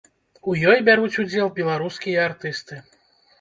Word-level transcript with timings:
У 0.53 0.53
ёй 0.71 0.79
бяруць 0.87 1.19
удзел 1.25 1.51
беларускія 1.59 2.25
артысты. 2.31 2.81